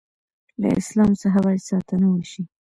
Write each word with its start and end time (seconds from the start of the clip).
له 0.61 0.69
اسلام 0.81 1.11
څخه 1.21 1.39
باید 1.45 1.67
ساتنه 1.69 2.07
وشي. 2.09 2.43